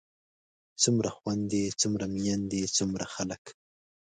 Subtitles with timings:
[0.81, 3.43] څومره خويندے څومره ميايندے څومره خلک